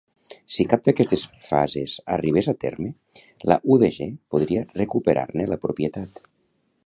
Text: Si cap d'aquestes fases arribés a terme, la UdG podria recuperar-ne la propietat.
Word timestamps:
Si 0.53 0.63
cap 0.69 0.79
d'aquestes 0.85 1.25
fases 1.49 1.93
arribés 2.15 2.49
a 2.53 2.55
terme, 2.65 2.89
la 3.51 3.59
UdG 3.75 4.01
podria 4.37 4.67
recuperar-ne 4.83 5.49
la 5.53 5.61
propietat. 5.67 6.25